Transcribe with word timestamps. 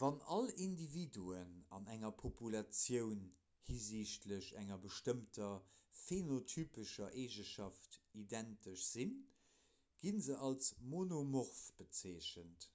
wann 0.00 0.16
all 0.36 0.48
individuen 0.64 1.52
an 1.78 1.84
enger 1.94 2.10
populatioun 2.22 3.20
hisichtlech 3.68 4.48
enger 4.62 4.78
bestëmmter 4.88 5.52
phenotypescher 6.00 7.14
eegenschaft 7.24 8.00
identesch 8.26 8.88
sinn 8.90 9.14
gi 10.04 10.16
se 10.30 10.40
als 10.52 10.74
monomorph 10.96 11.64
bezeechent 11.82 12.70